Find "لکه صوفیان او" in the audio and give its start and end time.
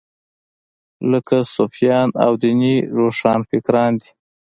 1.11-2.31